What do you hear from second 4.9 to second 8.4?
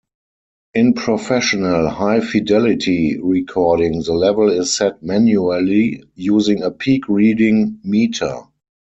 manually using a peak-reading meter.